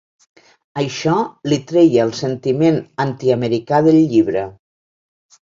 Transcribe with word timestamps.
Això 0.83 1.13
li 1.53 1.59
treia 1.71 2.07
el 2.09 2.15
sentiment 2.21 2.81
antiamericà 3.07 3.83
del 3.89 4.03
llibre. 4.15 4.47